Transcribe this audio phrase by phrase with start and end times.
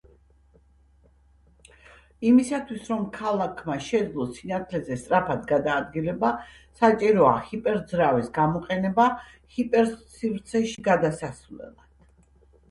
[2.29, 6.31] იმისათვის რომ ქალაქმა შესძლოს სინათლეზე სწრაფად გადაადგილება
[6.81, 9.09] საჭიროა ჰიპერძრავის გამოყენება
[9.59, 11.89] ჰიპერსივრცეში გადასასვლელად.